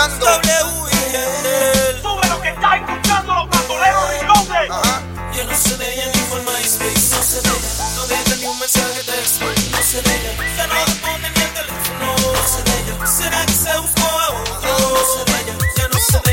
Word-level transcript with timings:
escuchando. 0.00 0.80
W 3.68 5.44
no 5.44 5.54
sé 5.56 5.76
de 5.76 5.92
ella 5.92 6.10
ni 6.14 6.20
por 6.22 6.40
MySpace, 6.42 7.16
no 7.16 7.22
sé 7.22 7.40
de 7.40 7.48
ella. 7.48 7.68
No 7.96 8.06
deja 8.06 8.36
ni 8.36 8.46
un 8.46 8.58
mensaje 8.58 8.94
de 8.94 9.04
texto, 9.04 9.44
no 9.44 9.82
sé 9.82 10.00
de 10.02 10.16
ella. 10.16 10.32
Ya 10.56 10.66
no 10.66 10.84
responde 10.84 11.30
ni 11.30 11.42
el 11.42 11.52
teléfono, 11.52 12.16
no 12.34 12.48
sé 12.48 12.62
de 12.62 12.70
¿Será 13.06 13.46
que 13.46 13.52
se 13.52 13.78
buscó 13.78 14.02
a 14.02 14.30
otro? 14.30 14.78
No 14.78 15.04
se 15.04 15.24
de 15.32 15.40
ella, 15.40 15.54
ya 15.76 15.88
no 15.88 15.98
sé. 15.98 16.29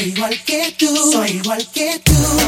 Soy 0.00 0.08
igual 0.08 0.42
que 0.46 0.74
tú, 0.78 1.12
soy 1.12 1.30
igual 1.32 1.68
que 1.74 2.00
tú. 2.02 2.39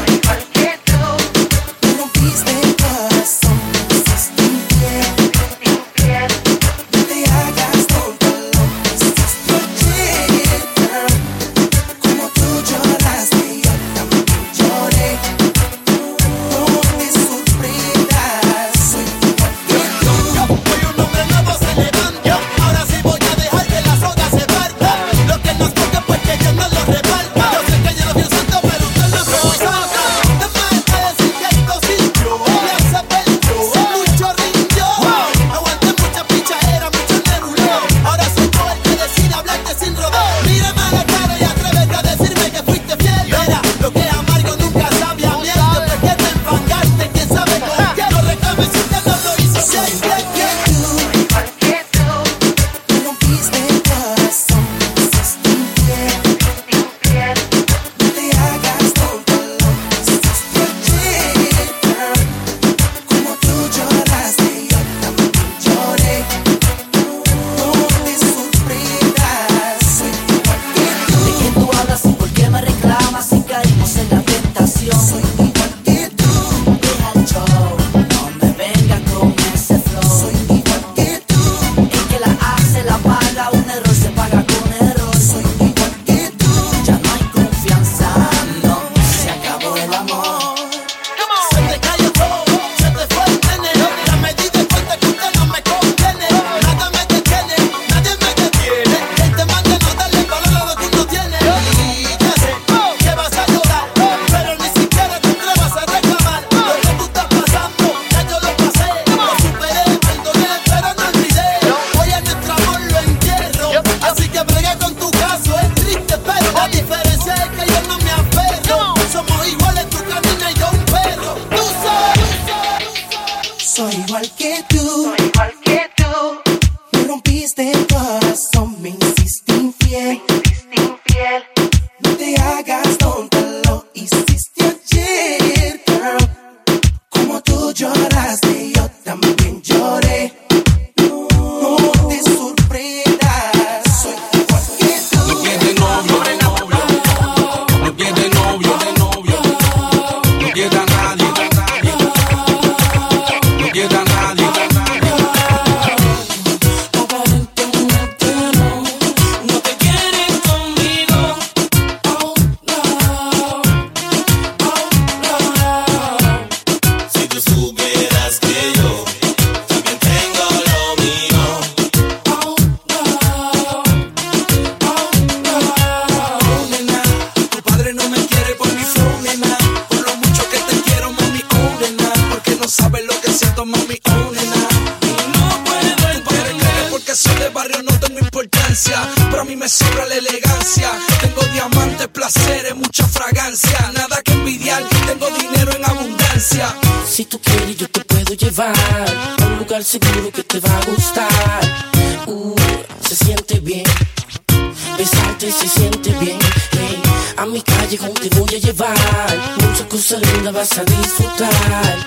mi 207.53 207.61
calle, 207.61 207.97
¿cómo 207.99 208.13
te 208.13 208.29
voy 208.29 208.55
a 208.55 208.57
llevar? 208.57 209.55
Muchas 209.61 209.87
cosas 209.87 210.21
lindas 210.21 210.53
vas 210.53 210.77
a 210.79 210.83
disfrutar. 210.83 211.97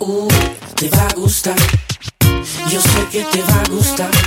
Uh, 0.00 0.28
te 0.76 0.88
va 0.88 1.06
a 1.06 1.14
gustar. 1.14 1.56
Yo 2.70 2.80
sé 2.80 3.06
que 3.12 3.22
te 3.24 3.42
va 3.42 3.60
a 3.60 3.68
gustar. 3.68 4.23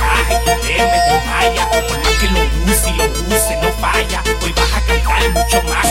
Ay, 0.00 0.38
déme 0.66 0.98
de 1.08 1.20
falla, 1.28 1.68
ojalá 1.70 2.10
que 2.20 2.26
lo 2.28 2.40
use 2.70 2.90
y 2.90 2.96
lo 2.96 3.04
use, 3.06 3.56
no 3.62 3.68
falla. 3.80 4.22
Hoy 4.42 4.52
vas 4.52 4.72
a 4.74 4.80
cantar 4.86 5.30
mucho 5.30 5.62
más. 5.68 5.87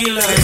she 0.00 0.10
love 0.10 0.39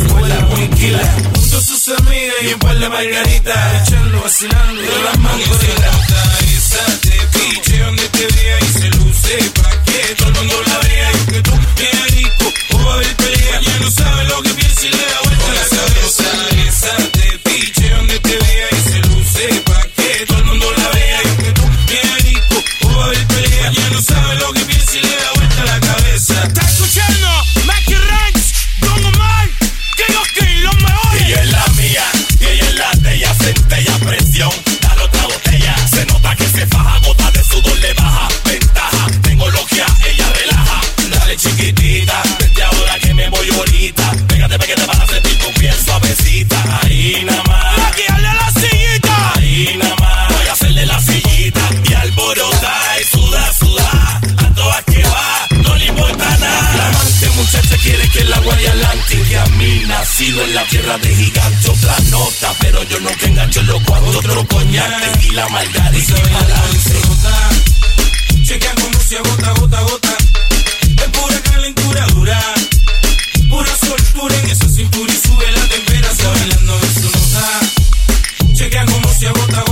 se 79.27 79.31
agota, 79.31 79.65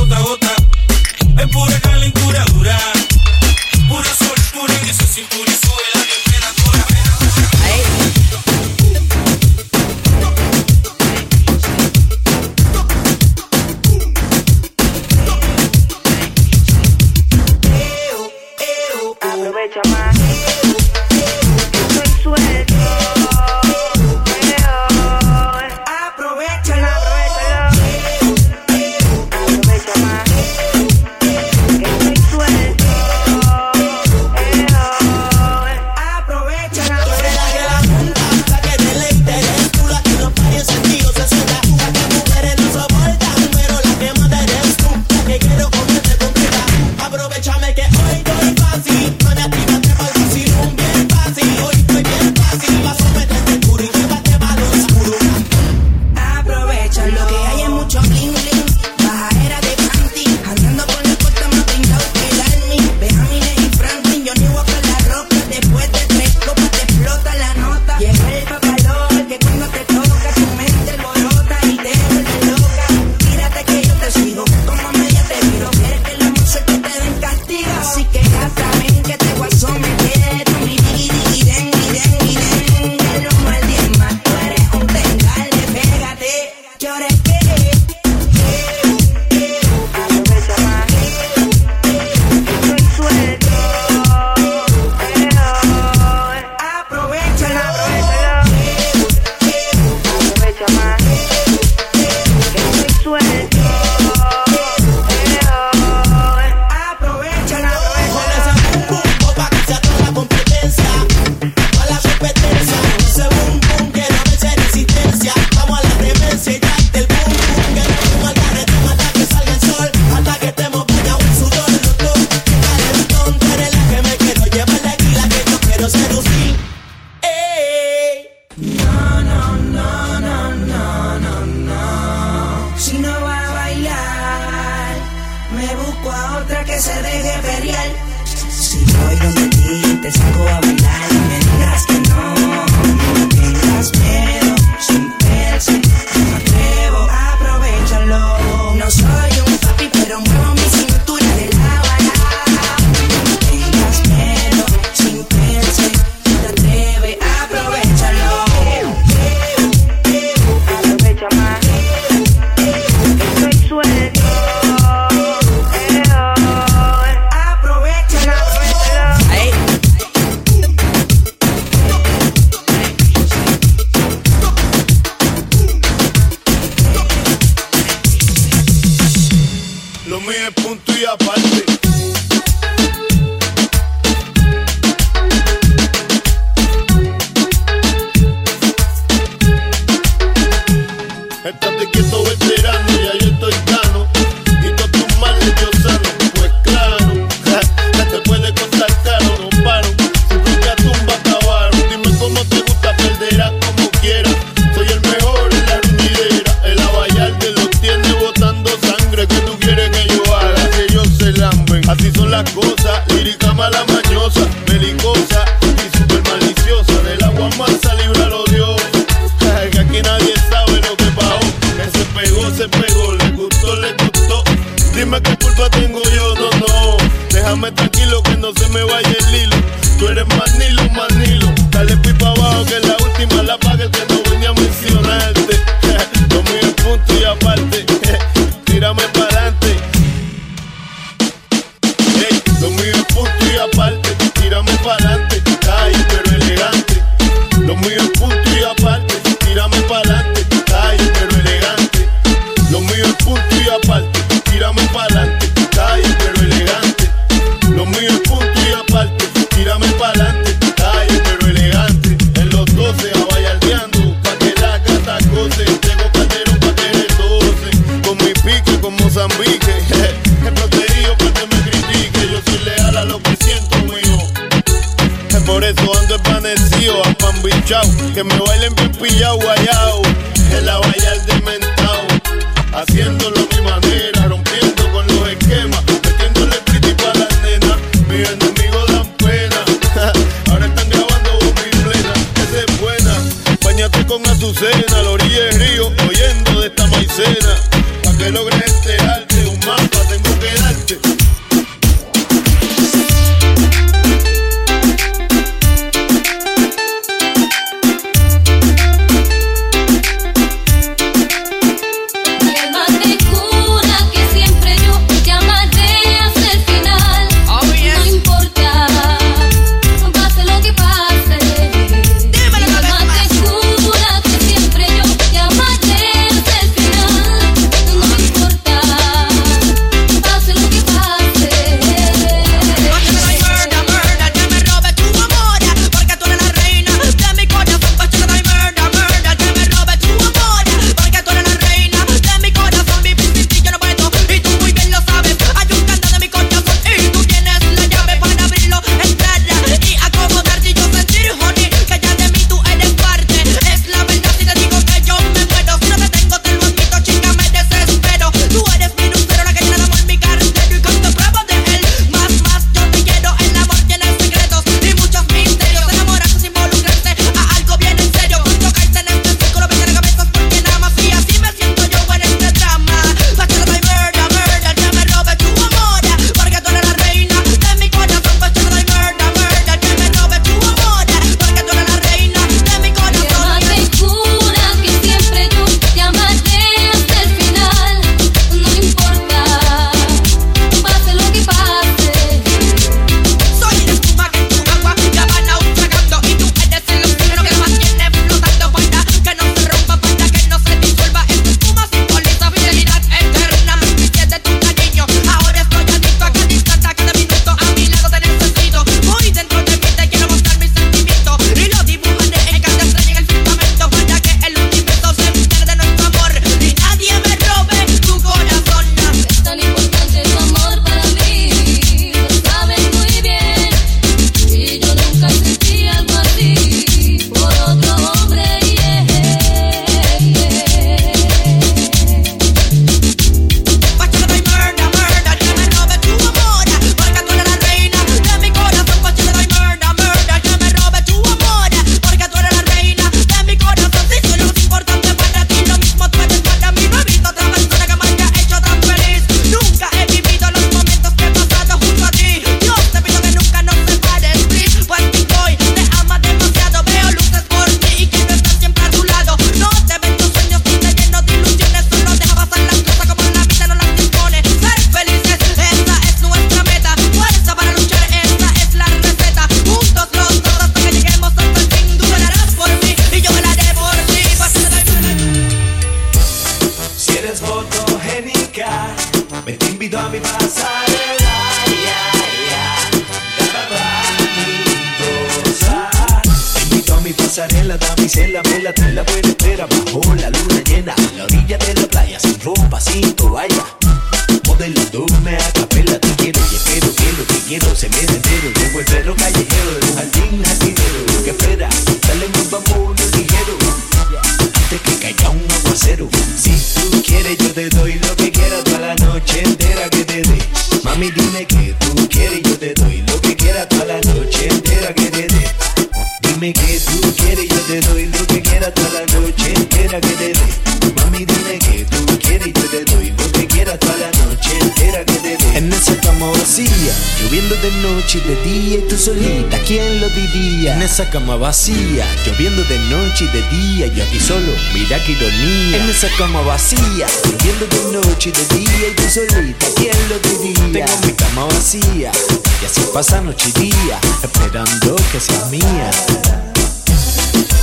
noche 533.14 533.26
y 533.26 533.28
de 533.28 533.42
día, 533.48 533.86
yo 533.86 534.02
aquí 534.02 534.18
solo, 534.18 534.52
mira 534.72 534.98
qué 535.04 535.12
ironía. 535.12 535.76
En 535.76 535.88
esa 535.88 536.08
cama 536.18 536.40
vacía, 536.40 537.06
durmiendo 537.22 537.66
de 537.66 537.92
noche 537.92 538.30
y 538.30 538.32
de 538.32 538.44
día, 538.56 538.88
y 538.88 538.94
tú 538.96 539.04
solita, 539.08 539.66
¿quién 539.76 539.96
lo 540.08 540.18
diría? 540.18 540.84
Tengo 540.84 541.06
mi 541.06 541.12
cama 541.12 541.44
vacía, 541.44 542.10
y 542.10 542.64
así 542.66 542.80
pasa 542.92 543.20
noche 543.20 543.52
y 543.54 543.60
día, 543.60 544.00
esperando 544.20 544.96
que 545.12 545.20
seas 545.20 545.48
mía. 545.48 545.90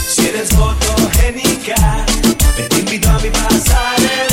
Si 0.07 0.25
eres 0.25 0.51
fotogénica, 0.51 2.05
te 2.69 2.79
invito 2.79 3.09
a 3.09 3.19
mi 3.19 3.29
pasarela. 3.29 4.30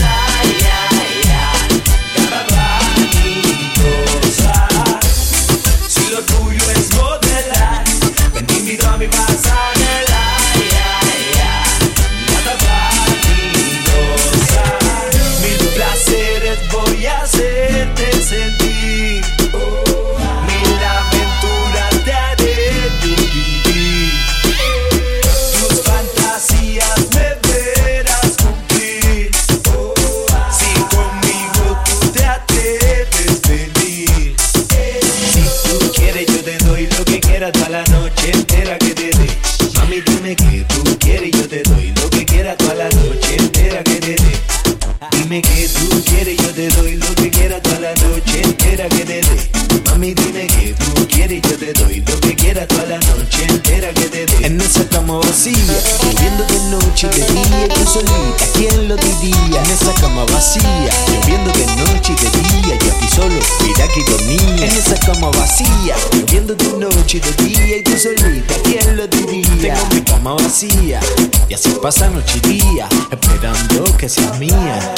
Pasa 71.80 72.08
noche 72.10 72.40
y 72.44 72.48
día, 72.48 72.88
esperando 73.10 73.84
que 73.96 74.08
seas 74.08 74.38
mía. 74.38 74.94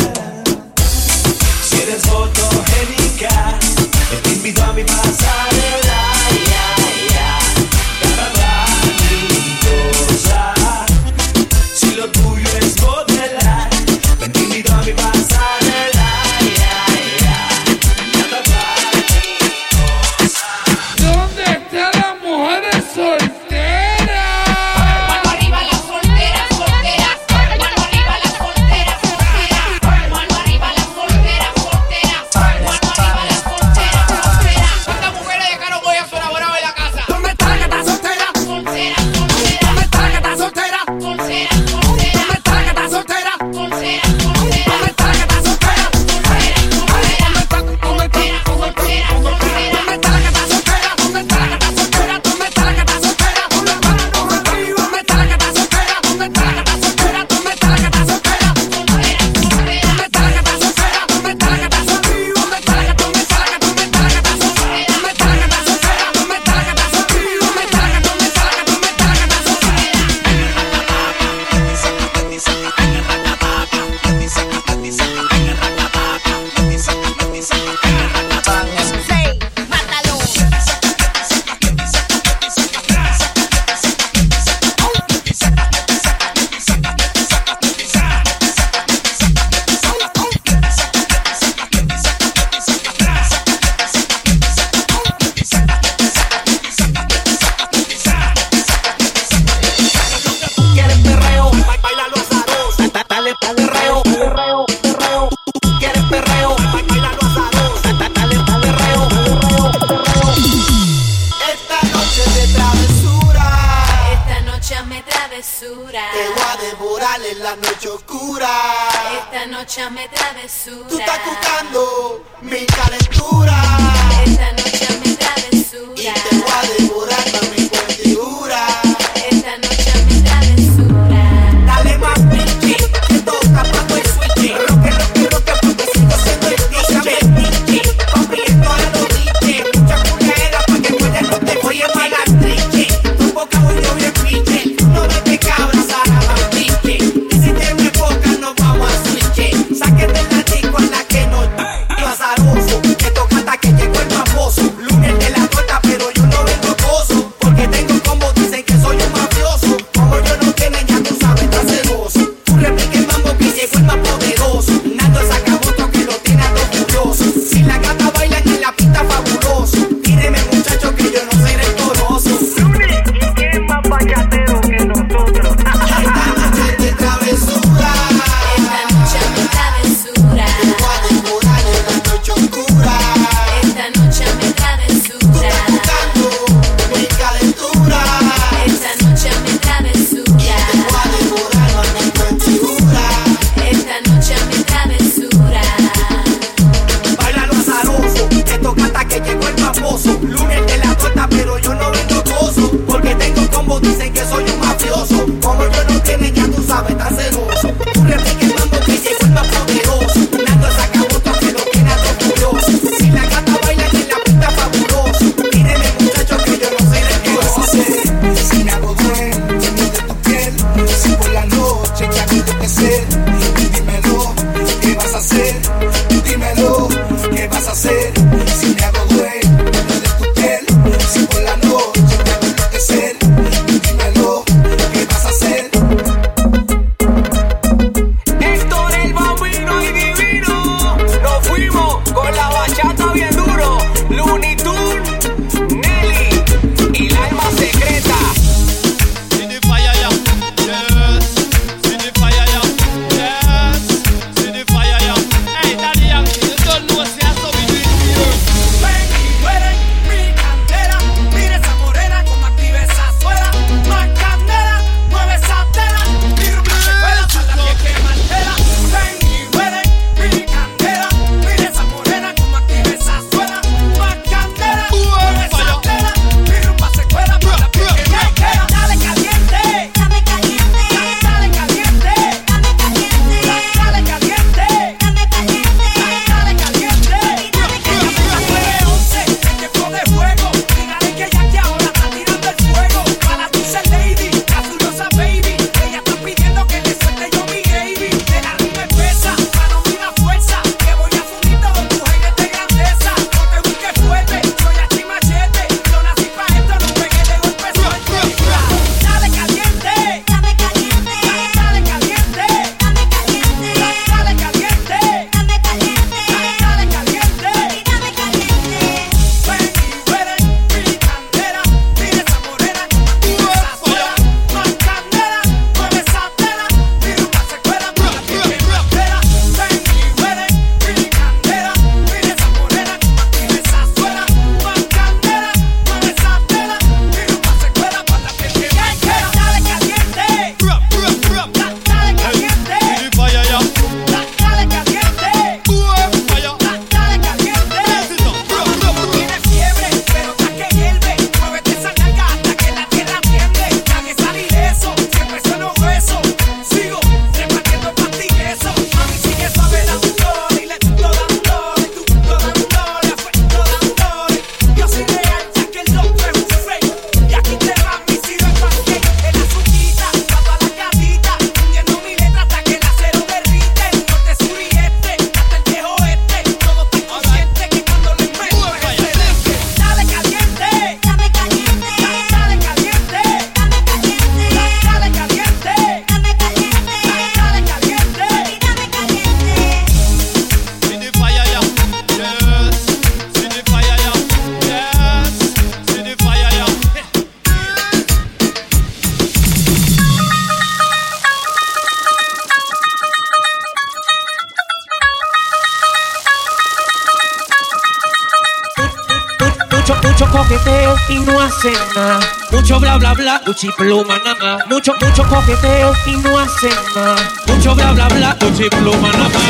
Bla, 413.61 413.73
pluma 413.77 414.19
nada. 414.25 414.59
Mucho, 414.69 414.93
mucho 415.01 415.23
coqueteo 415.29 415.93
y 416.07 416.17
no 416.17 416.39
hacen 416.39 416.73
nada. 416.95 417.17
Mucho 417.47 417.75
bla 417.75 417.93
bla 417.93 418.09
bla, 418.09 418.39
pluma 418.39 419.13
nada. 419.13 419.41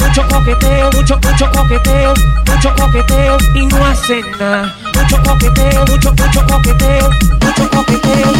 Mucho 0.00 0.28
coqueteo, 0.28 0.90
mucho, 0.92 1.16
mucho 1.16 1.50
coqueteo, 1.50 2.14
mucho 2.46 2.74
coqueteo 2.74 3.38
y 3.54 3.66
no 3.66 3.86
hacen 3.86 4.24
nada. 4.38 4.74
Mucho 4.94 5.22
coqueteo, 5.22 5.84
mucho, 5.86 6.12
mucho 6.12 6.46
coqueteo, 6.46 7.10
mucho 7.40 7.70
coqueteo. 7.70 8.32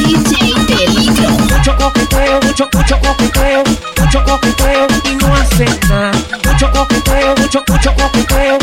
Mucho 1.49 1.77
coqueteo, 1.79 2.41
mucho, 2.43 2.69
mucho 2.73 3.01
coqueteo, 3.01 3.65
mucho 3.99 4.25
coqueteo 4.25 4.87
y 5.05 5.17
no 5.17 5.35
hacen 5.35 5.81
nada. 5.89 6.13
Mucho 6.45 6.71
coqueteo, 6.71 7.35
mucho, 7.37 7.65
mucho 7.67 7.95
coqueteo, 7.95 8.59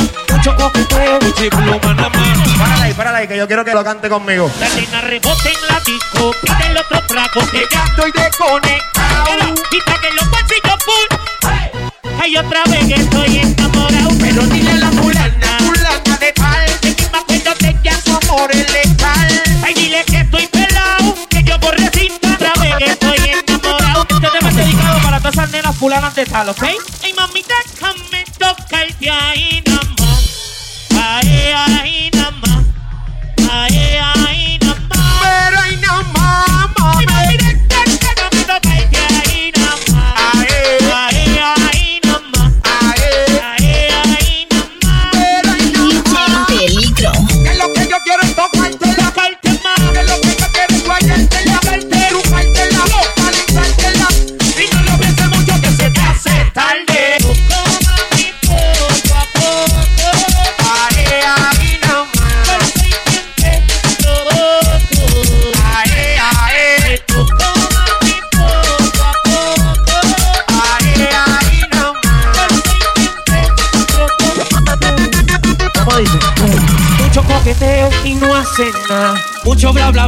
Párala 2.58 2.84
ahí, 2.84 2.94
párala 2.94 3.18
ahí, 3.20 3.28
que 3.28 3.38
yo 3.38 3.48
quiero 3.48 3.66
que 3.66 3.74
lo 3.74 3.84
cante 3.84 4.10
conmigo. 4.10 4.52
La 4.60 4.70
nena 4.70 5.02
rebota 5.02 5.50
en 5.50 5.68
la 5.68 5.80
disco, 5.80 6.32
pide 6.42 6.68
el 6.68 6.78
otro 6.78 7.02
trago, 7.08 7.42
que 7.52 7.66
ya 7.72 7.84
estoy 7.86 8.12
desconectado. 8.12 9.56
Quita 9.70 9.96
que 10.00 10.12
los 10.12 10.30
bolsillos 10.30 10.78
full. 10.86 12.22
Hay 12.22 12.38
otra 12.38 12.64
vez 12.66 12.86
que 12.86 12.96
estoy 13.02 13.38
enamorado, 13.40 14.10
pero 14.20 14.44
dile 14.44 14.72
a 14.72 14.76
la 14.76 14.92
fulana, 14.92 15.58
fulana 15.60 16.18
de 16.18 16.32
tal, 16.34 16.80
que 16.82 16.96
me 17.12 17.18
acuerdo 17.18 17.54
de 17.60 17.70
ella, 17.70 18.00
su 18.04 18.12
amor 18.12 18.52
es 18.52 18.72
letal. 18.72 19.42
Ay, 19.66 19.74
dile 19.74 20.04
que 20.06 20.18
estoy 20.18 20.48
pelado, 20.48 21.16
que 21.30 21.44
yo 21.44 21.60
por 21.60 21.76
recinto 21.76 22.28
otra 22.28 22.54
vez 22.62 22.76
que 22.78 22.86
estoy 22.86 23.18
enamorado. 23.18 24.06
Este 24.08 24.30
tema 24.30 24.50
es 24.50 24.56
dedicado 24.56 25.00
para 25.02 25.18
todas 25.18 25.34
esas 25.34 25.50
nenas 25.50 25.76
fulanas 25.76 26.14
de 26.14 26.26
tal, 26.26 26.50
¿ok? 26.50 26.64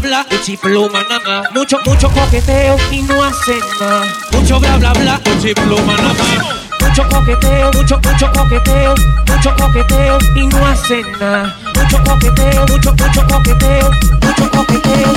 Bla 0.04 0.24
bla 0.24 0.38
bla, 0.38 0.58
pluma 0.62 1.04
nada. 1.10 1.44
Mucho, 1.54 1.80
mucho 1.86 2.10
coqueteo 2.10 2.76
y 2.92 3.02
no 3.04 3.24
hacen 3.24 3.60
nada. 3.80 4.04
Mucho 4.32 4.60
bla 4.60 4.78
bla 4.78 4.94
bla, 4.94 5.20
pluma 5.20 5.96
nada. 5.96 6.24
Mucho 6.82 7.08
coqueteo, 7.10 7.72
mucho, 7.74 8.00
mucho 8.04 8.32
coqueteo, 8.34 8.94
mucho 9.28 9.56
coqueteo 9.56 10.18
y 10.36 10.48
no 10.48 10.68
hacen 10.68 11.12
nada. 11.20 11.56
Mucho 11.76 12.04
coqueteo, 12.04 12.66
mucho, 12.68 12.92
mucho 12.92 13.28
coqueteo, 13.28 13.92
mucho 14.22 14.52
coqueteo. 14.52 15.14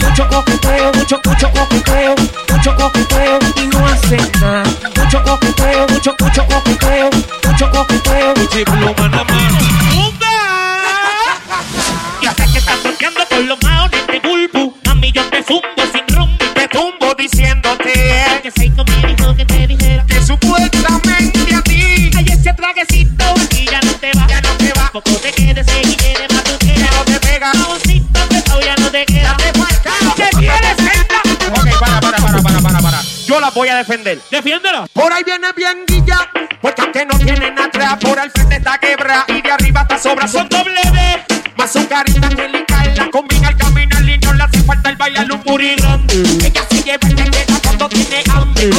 Mucho 0.00 0.28
coqueteo, 0.28 0.92
mucho, 0.92 1.20
mucho 1.24 1.50
coqueteo, 1.52 2.14
mucho 2.50 2.76
coqueteo 2.76 3.38
y 3.56 3.66
no 3.66 3.86
hacen 3.86 4.32
nada. 4.40 4.62
Mucho 4.96 5.22
coqueteo, 5.24 5.86
mucho, 5.88 6.14
mucho 6.20 6.46
coqueteo, 6.46 7.10
mucho 7.44 7.70
coqueteo. 7.70 8.34
pluma 8.64 9.08
nada. 9.08 9.63
Voy 33.54 33.68
a 33.68 33.76
defender. 33.76 34.20
Defiéndela 34.30 34.86
Por 34.92 35.12
ahí 35.12 35.22
viene 35.24 35.52
bien 35.56 35.84
guilla, 35.86 36.30
porque 36.60 36.82
aunque 36.82 37.06
no 37.06 37.18
tienen 37.18 37.58
atrás, 37.58 37.96
por 38.00 38.18
al 38.18 38.30
frente 38.30 38.56
está 38.56 38.78
quebra 38.78 39.24
y 39.28 39.40
de 39.40 39.50
arriba 39.50 39.82
está 39.82 39.98
sobra. 39.98 40.26
Son 40.26 40.48
doble 40.48 40.80
D, 40.92 41.24
más 41.56 41.72
su 41.72 41.86
carita 41.88 42.26
angelical, 42.26 42.94
la 42.96 43.10
combina 43.10 43.48
al 43.48 43.56
caminar 43.56 44.02
y 44.02 44.18
no 44.18 44.32
le 44.34 44.42
hace 44.42 44.62
falta 44.62 44.90
el 44.90 44.96
bailar 44.96 45.32
un 45.32 45.42
grande. 45.76 46.22
Ella 46.44 46.66
se 46.68 46.82
lleva 46.82 47.08
y 47.08 47.14
te 47.14 47.30
queda 47.30 47.60
cuando 47.62 47.88
tiene 47.88 48.22
hambre, 48.32 48.70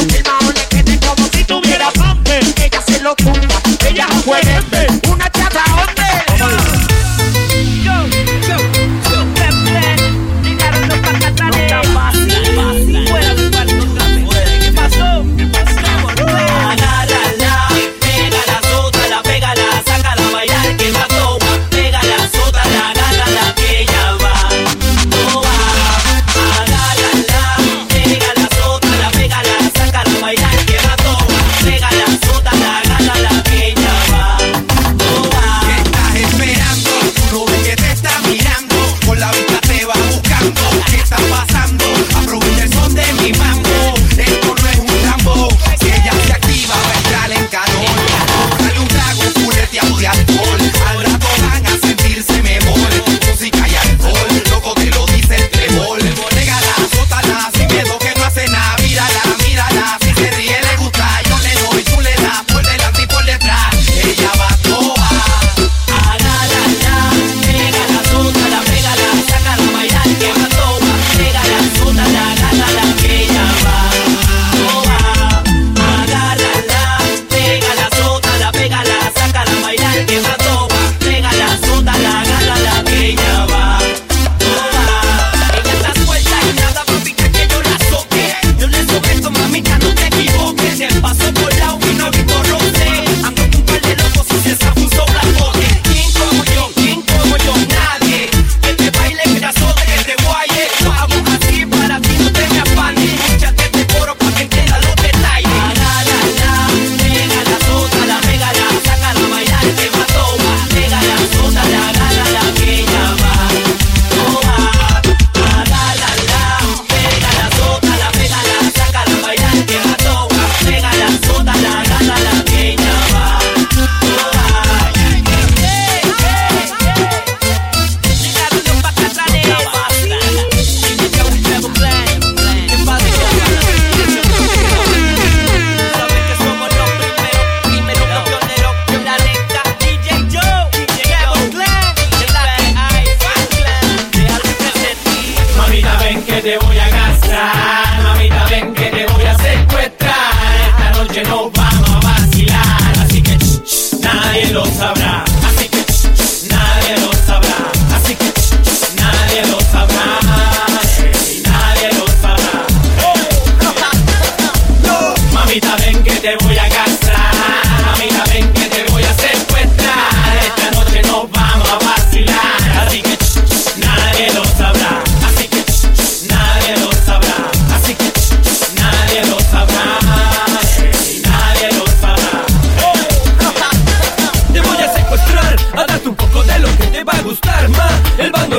El 188.26 188.32
bando 188.32 188.55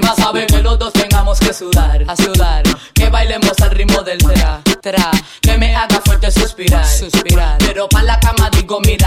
lágrimas 0.00 0.16
sabe 0.16 0.46
que 0.46 0.62
los 0.62 0.78
dos 0.78 0.92
tengamos 0.92 1.38
que 1.40 1.54
sudar, 1.54 2.04
a 2.06 2.16
sudar, 2.16 2.62
que 2.92 3.08
bailemos 3.08 3.52
al 3.62 3.70
ritmo 3.70 4.02
del 4.02 4.18
tra, 4.18 4.60
tra, 4.82 5.10
que 5.40 5.56
me 5.56 5.74
haga 5.74 6.00
fuerte 6.04 6.30
suspirar, 6.30 6.84
suspirar, 6.86 7.56
pero 7.58 7.88
pa' 7.88 8.02
la 8.02 8.20
cama 8.20 8.50
digo 8.50 8.78
mira 8.80 9.05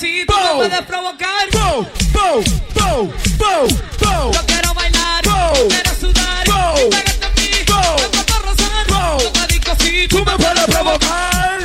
así, 0.00 0.24
tú 0.26 0.34
me 0.34 0.54
puedes 0.56 0.82
provocar. 0.82 1.50
Bow, 1.52 1.86
bow, 2.12 2.44
bow, 2.74 3.12
bow, 3.36 3.68
bow. 4.00 4.32
Yo 4.32 4.46
quiero 4.46 4.74
bailar, 4.74 5.24
yo 5.24 5.68
quiero 5.68 5.94
sudar. 6.00 6.46
Y 6.46 6.90
pégate 6.90 7.26
a 7.26 7.30
mí, 7.30 7.50
yo 7.66 7.80
puedo 8.10 8.38
rozar. 8.42 8.86
Yo 8.88 9.30
te 9.32 9.52
digo 9.52 10.08
tú 10.08 10.18
me 10.24 10.36
puedes 10.36 10.64
provocar. 10.64 11.58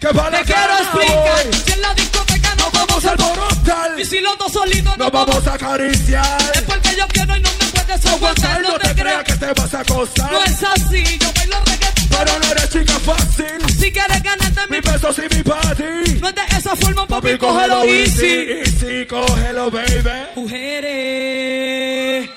Que 0.00 0.08
vale 0.08 0.38
te 0.38 0.44
quiero 0.44 0.78
explicar. 0.78 1.64
Si 1.64 1.72
en 1.72 1.82
la 1.82 1.94
discoteca 1.94 2.54
no 2.54 2.70
vamos 2.72 3.04
a 3.04 3.10
alborotar. 3.10 4.00
Y 4.00 4.04
si 4.04 4.20
los 4.20 4.38
dos 4.38 4.52
solitos 4.52 4.96
nos 4.96 5.12
vamos 5.12 5.46
a 5.46 5.54
acariciar. 5.54 6.52
Es 6.54 6.62
porque 6.62 6.96
yo 6.96 7.06
quiero 7.08 7.36
y 7.36 7.40
no 7.40 7.50
me 7.60 7.66
puedes 7.66 8.06
aguantar. 8.06 8.62
No 8.62 8.78
te 8.78 8.94
creas 8.94 9.24
que 9.24 9.34
te 9.34 9.52
vas 9.52 9.74
a 9.74 9.80
acostar. 9.80 10.32
No 10.32 10.44
es 10.44 10.62
así, 10.62 11.18
yo 11.18 11.32
bailo 11.34 11.77
pero 12.18 12.38
no 12.40 12.50
eres 12.50 12.70
chica 12.70 12.98
fácil. 13.00 13.70
Si 13.78 13.92
quieres 13.92 14.22
ganarte 14.22 14.60
mis 14.68 14.82
besos 14.82 15.18
y 15.18 15.36
mi 15.36 15.42
party. 15.42 16.18
No 16.20 16.28
es 16.28 16.34
de 16.34 16.42
esa 16.58 16.74
forma, 16.76 17.06
papi, 17.06 17.28
papi 17.28 17.38
cógelo 17.38 17.84
easy. 17.84 18.26
Easy, 18.26 19.06
cógelo, 19.06 19.70
baby. 19.70 20.26
Mujeres. 20.34 22.28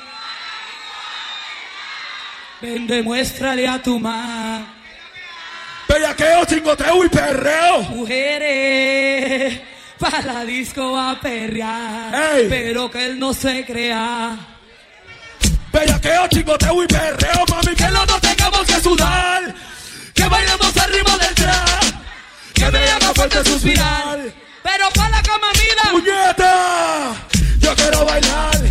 Ven, 2.61 2.85
demuéstrale 2.85 3.67
a 3.67 3.81
tu 3.81 3.99
madre. 3.99 4.65
Bellaqueo, 5.87 6.45
chingoteo 6.45 7.03
y 7.03 7.09
perreo. 7.09 7.81
Mujeres, 7.89 9.59
para 9.97 10.21
la 10.21 10.45
disco 10.45 10.93
va 10.93 11.11
a 11.11 11.19
perrear. 11.19 12.35
Ey. 12.35 12.47
Pero 12.47 12.89
que 12.91 13.05
él 13.07 13.19
no 13.19 13.33
se 13.33 13.65
crea. 13.65 14.37
Bellaqueo, 15.73 16.27
chingoteo 16.27 16.83
y 16.83 16.87
perreo, 16.87 17.45
mami, 17.49 17.75
que 17.75 17.89
los 17.89 18.07
dos 18.07 18.21
tengamos 18.21 18.61
que 18.61 18.79
sudar 18.79 19.70
que 20.21 20.29
bailemos 20.29 20.77
al 20.77 20.93
ritmo 20.93 21.17
del 21.17 21.33
trap, 21.33 21.83
que 22.53 22.71
me 22.71 22.77
haga 22.77 23.13
fuerte 23.13 23.43
suspirar. 23.43 24.19
Pero 24.61 24.89
pa' 24.93 25.09
la 25.09 25.21
cama, 25.23 25.47
mira, 25.59 25.91
muñeca, 25.93 27.15
yo 27.59 27.75
quiero 27.75 28.05
bailar. 28.05 28.61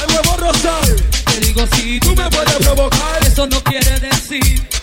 El 0.00 0.14
huevo 0.14 0.36
rosal, 0.36 0.96
te 1.24 1.40
digo 1.40 1.66
si 1.74 1.98
tú 1.98 2.14
me 2.14 2.30
puedes 2.30 2.54
provocar, 2.54 3.26
eso 3.26 3.46
no 3.48 3.62
quiere 3.64 3.98
decir 3.98 4.73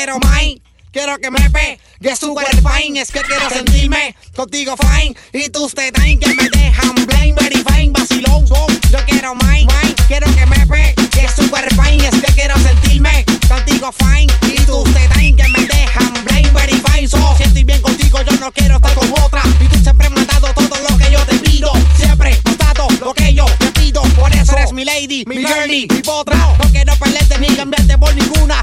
quiero 0.00 0.18
más. 0.20 0.40
Quiero 0.92 1.18
que 1.18 1.30
me 1.30 1.50
pegue 1.50 2.16
super 2.16 2.48
fine, 2.48 3.00
es 3.00 3.12
que 3.12 3.20
quiero 3.20 3.48
sentirme 3.48 4.16
contigo 4.34 4.74
fine 4.76 5.14
Y 5.32 5.48
tus 5.48 5.72
tetas 5.72 6.02
que 6.02 6.34
me 6.34 6.50
dejan 6.50 6.94
blind, 7.06 7.38
very 7.38 7.62
fine, 7.62 7.92
vacilón 7.92 8.44
Yo 8.46 8.98
quiero 9.06 9.36
más, 9.36 9.66
quiero 10.08 10.26
que 10.34 10.46
me 10.46 10.66
pegue 10.66 11.28
super 11.36 11.68
fine, 11.76 12.08
es 12.08 12.20
que 12.20 12.32
quiero 12.32 12.58
sentirme 12.58 13.24
contigo 13.48 13.92
fine 13.92 14.32
Y 14.52 14.56
tus 14.62 14.82
tetas 14.92 15.18
que 15.18 15.48
me 15.48 15.66
dejan 15.66 16.12
blind, 16.24 16.52
very 16.54 16.82
fine 16.90 17.06
So, 17.06 17.36
si 17.54 17.62
bien 17.62 17.80
contigo, 17.82 18.20
yo 18.22 18.32
no 18.40 18.50
quiero 18.50 18.76
estar 18.76 18.94
con 18.94 19.12
otra 19.22 19.42
Y 19.60 19.68
tú 19.68 19.78
siempre 19.78 20.10
me 20.10 20.22
has 20.22 20.26
dado 20.26 20.52
todo 20.54 20.76
lo 20.88 20.98
que 20.98 21.12
yo 21.12 21.24
te 21.24 21.38
pido 21.38 21.72
Siempre 21.96 22.36
has 22.44 22.58
dado 22.58 22.88
lo 22.98 23.14
que 23.14 23.32
yo 23.32 23.44
te 23.60 23.70
pido 23.78 24.02
Por 24.02 24.34
eso 24.34 24.56
eres 24.56 24.72
mi 24.72 24.84
lady, 24.84 25.22
mi 25.26 25.36
girlie, 25.36 25.86
mi 25.88 26.02
potra 26.02 26.36
No 26.58 26.68
quiero 26.72 26.94
ni 27.40 27.48
cambiarte 27.56 27.96
por 27.96 28.14
ninguna 28.14 28.60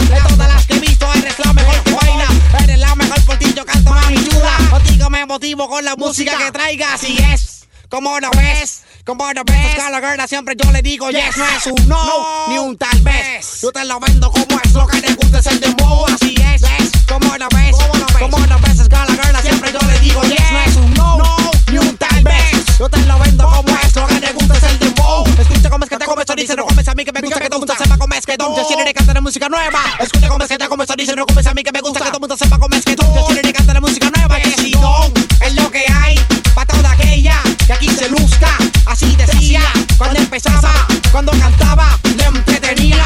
motivo 5.27 5.69
con 5.69 5.83
la 5.85 5.95
música 5.95 6.37
que 6.37 6.51
traigas 6.51 7.03
Y 7.03 7.17
es, 7.17 7.67
como 7.89 8.19
lo 8.19 8.31
ves, 8.31 8.83
como 9.05 9.31
lo 9.33 9.43
ves 9.43 9.75
Cada 9.75 9.99
girl 9.99 10.27
siempre 10.27 10.55
yo 10.57 10.71
le 10.71 10.81
digo 10.81 11.09
yes 11.11 11.37
No 11.37 11.45
es 11.45 11.65
un 11.67 11.87
no, 11.87 12.47
ni 12.47 12.57
un 12.57 12.77
tal 12.77 12.99
vez. 13.01 13.61
Yo 13.61 13.71
te 13.71 13.85
lo 13.85 13.99
vendo 13.99 14.31
como 14.31 14.59
es, 14.63 14.73
lo 14.73 14.87
que 14.87 15.01
te 15.01 15.13
gusta 15.13 15.39
es 15.39 15.47
el 15.47 15.59
dembow 15.59 16.05
Así 16.07 16.33
es, 16.53 16.61
como 17.07 17.37
lo 17.37 17.47
ves, 17.49 17.75
como 18.19 18.37
lo 18.39 18.59
ves 18.59 18.79
Es 18.79 18.87
girl 18.87 19.41
siempre 19.41 19.71
yo 19.71 19.79
le 19.87 19.99
digo 19.99 20.21
yes 20.23 20.51
No 20.51 20.59
es 20.61 20.75
un 20.77 20.93
no, 20.93 21.51
ni 21.71 21.77
un 21.77 21.97
tal 21.97 22.23
vez. 22.23 22.77
Yo 22.79 22.89
te 22.89 22.99
lo 22.99 23.19
vendo 23.19 23.43
como 23.45 23.77
es, 23.83 23.95
lo 23.95 24.07
que 24.07 24.21
te 24.21 24.31
gusta 24.33 24.57
es 24.57 24.63
el 24.63 24.79
dembow 24.79 25.25
Escucha 25.39 25.69
cómo 25.69 25.83
es 25.83 25.89
que 25.89 25.97
te 25.97 26.05
comes, 26.05 26.25
dice 26.35 26.55
no 26.55 26.65
comes 26.65 26.87
a 26.87 26.95
mí 26.95 27.03
que 27.05 27.11
me 27.11 27.21
gusta 27.21 27.39
que 27.39 27.49
todo 27.49 27.59
mundo 27.59 27.75
sepa 27.77 27.97
cómo 27.97 28.13
es 28.13 28.25
que 28.25 28.37
tú 28.37 28.55
Yo 28.55 28.67
quiero 28.67 28.93
cantar 28.93 29.21
música 29.21 29.49
nueva. 29.49 29.79
Escucha 29.99 30.29
cómo 30.29 30.43
es 30.43 30.49
que 30.49 30.57
te 30.57 30.67
comes, 30.67 30.87
dice 30.97 31.15
no 31.15 31.25
comes 31.25 31.45
a 31.47 31.53
mí 31.53 31.63
que 31.63 31.71
me 31.71 31.81
gusta 31.81 31.99
que 32.05 32.09
todo 32.11 32.19
mundo 32.19 32.37
sepa 32.37 32.57
cómo 32.57 32.75
es 32.75 32.85
que 32.85 32.95
tú 32.95 33.03
Yo 33.03 33.46
cantar 33.67 33.81
música 33.81 34.09
nueva 34.15 34.37
don 34.71 35.13
es 35.41 35.55
lo 35.55 35.69
que 35.69 35.83
hay 35.91 36.15
Pa' 36.55 36.65
toda 36.65 36.91
aquella 36.91 37.35
que 37.65 37.73
aquí 37.73 37.89
se 37.89 38.09
luzca. 38.09 38.57
Así 38.85 39.15
decía 39.15 39.61
cuando 39.97 40.19
empezaba 40.19 40.73
Cuando 41.11 41.31
cantaba 41.33 41.99
le 42.17 42.23
entretenía. 42.23 43.05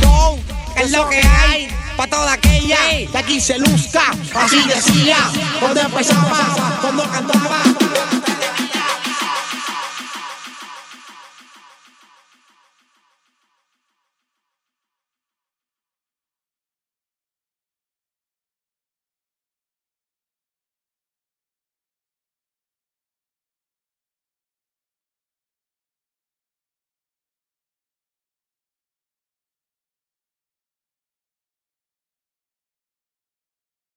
Don 0.00 0.38
es 0.76 0.90
lo 0.92 1.08
que 1.08 1.20
hay 1.20 1.68
Pa' 1.96 2.06
toda 2.06 2.34
aquella 2.34 2.78
que 2.88 3.18
aquí 3.18 3.40
se 3.40 3.58
luzca. 3.58 4.02
Así 4.34 4.62
decía 4.66 5.16
cuando 5.60 5.80
empezaba 5.80 6.78
Cuando 6.80 7.02
cantaba 7.10 7.62